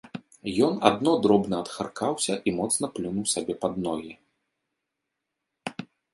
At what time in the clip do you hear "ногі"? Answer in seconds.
3.85-4.19